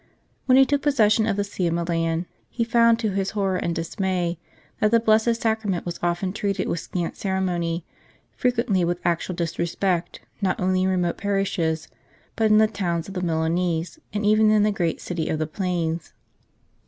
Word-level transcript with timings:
When 0.47 0.57
he 0.57 0.65
took 0.65 0.81
possession 0.81 1.27
of 1.27 1.35
the 1.37 1.43
See 1.43 1.67
of 1.67 1.75
Milan, 1.75 2.25
he 2.49 2.63
found 2.63 2.97
to 2.97 3.11
his 3.11 3.29
horror 3.37 3.57
and 3.57 3.75
dismay 3.75 4.39
that 4.79 4.89
the 4.89 4.99
Blessed 4.99 5.35
Sacrament 5.35 5.85
was 5.85 5.99
often 6.01 6.33
treated 6.33 6.67
with 6.67 6.79
scant 6.79 7.15
ceremony, 7.15 7.85
frequently 8.35 8.83
with 8.83 8.99
actual 9.05 9.35
disrespect, 9.35 10.19
not 10.41 10.59
only 10.59 10.81
in 10.85 10.89
remote 10.89 11.17
parishes, 11.17 11.87
but 12.35 12.49
in 12.49 12.57
the 12.57 12.65
towns 12.65 13.09
of 13.09 13.13
the 13.13 13.21
Milanese 13.21 13.99
and 14.11 14.25
even 14.25 14.49
in 14.49 14.63
the 14.63 14.71
great 14.71 14.99
City 14.99 15.29
of 15.29 15.37
the 15.37 15.45
Plains. 15.45 16.13